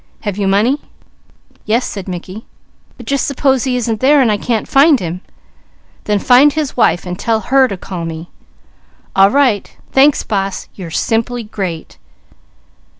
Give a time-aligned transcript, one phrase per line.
[0.21, 0.79] Have you money?"
[1.67, 2.47] "Yes," said Mickey,
[2.97, 5.21] "but just suppose he isn't there and I can't find him?"
[6.05, 8.31] "Then find his wife, and tell her to call me."
[9.15, 9.77] "All right!
[9.91, 10.67] Thanks, boss!
[10.73, 11.99] You're simply great!"